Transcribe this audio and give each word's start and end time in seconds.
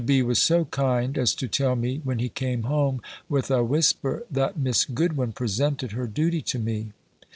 B. 0.03 0.23
was 0.23 0.39
so 0.39 0.65
kind 0.65 1.15
as 1.15 1.35
to 1.35 1.47
tell 1.47 1.75
me, 1.75 2.01
when 2.03 2.17
he 2.17 2.27
came 2.27 2.63
home, 2.63 3.03
with 3.29 3.51
a 3.51 3.63
whisper, 3.63 4.23
that 4.31 4.57
Miss 4.57 4.83
Goodwin 4.83 5.31
presented 5.31 5.91
her 5.91 6.07
duty 6.07 6.41
to 6.41 6.57
me. 6.57 6.93